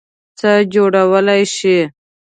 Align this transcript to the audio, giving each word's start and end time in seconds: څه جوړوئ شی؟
څه 0.39 0.51
جوړوئ 0.73 1.43
شی؟ 1.55 1.77